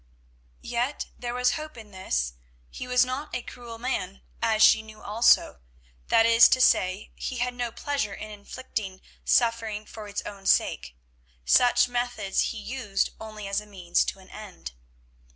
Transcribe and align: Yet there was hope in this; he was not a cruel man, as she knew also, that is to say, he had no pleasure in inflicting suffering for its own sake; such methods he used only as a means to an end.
Yet 0.63 1.05
there 1.19 1.35
was 1.35 1.51
hope 1.51 1.77
in 1.77 1.91
this; 1.91 2.33
he 2.71 2.87
was 2.87 3.05
not 3.05 3.29
a 3.35 3.43
cruel 3.43 3.77
man, 3.77 4.23
as 4.41 4.63
she 4.63 4.81
knew 4.81 4.99
also, 4.99 5.59
that 6.07 6.25
is 6.25 6.49
to 6.49 6.59
say, 6.59 7.11
he 7.15 7.37
had 7.37 7.53
no 7.53 7.71
pleasure 7.71 8.15
in 8.15 8.31
inflicting 8.31 9.01
suffering 9.23 9.85
for 9.85 10.07
its 10.07 10.23
own 10.23 10.47
sake; 10.47 10.95
such 11.45 11.87
methods 11.87 12.45
he 12.49 12.57
used 12.57 13.11
only 13.19 13.47
as 13.47 13.61
a 13.61 13.67
means 13.67 14.03
to 14.05 14.17
an 14.17 14.31
end. 14.31 14.71